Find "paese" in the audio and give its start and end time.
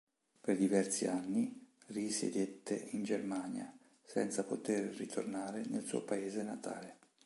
6.03-6.41